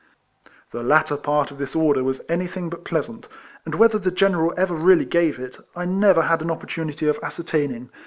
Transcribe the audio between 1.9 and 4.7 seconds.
was anything but pleasant; and whether the General